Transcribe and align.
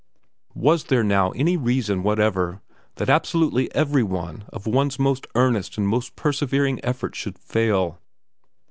Was 0.55 0.85
there 0.85 1.03
now 1.03 1.29
any 1.33 1.55
reason 1.57 2.01
whatever 2.01 2.59
that 2.95 3.07
absolutely 3.07 3.71
every 3.75 4.01
one 4.01 4.45
of 4.51 4.65
one's 4.65 4.97
most 4.97 5.27
earnest 5.35 5.77
and 5.77 5.87
most 5.87 6.15
persevering 6.15 6.79
efforts 6.83 7.19
should 7.19 7.37
fail? 7.37 7.99